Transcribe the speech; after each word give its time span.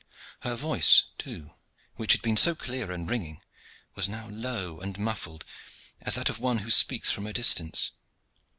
Her 0.39 0.55
voice, 0.55 1.03
too, 1.19 1.51
which 1.95 2.13
had 2.13 2.23
been 2.23 2.35
so 2.35 2.55
clear 2.55 2.89
and 2.89 3.07
ringing, 3.07 3.39
was 3.93 4.09
now 4.09 4.29
low 4.29 4.79
and 4.79 4.97
muffled 4.97 5.45
as 6.01 6.15
that 6.15 6.27
of 6.27 6.39
one 6.39 6.57
who 6.65 6.71
speaks 6.71 7.11
from 7.11 7.27
a 7.27 7.33
distance. 7.33 7.91